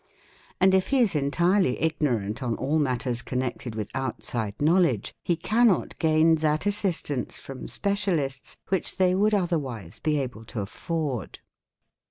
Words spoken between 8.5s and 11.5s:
which they would otherwise be able to afford.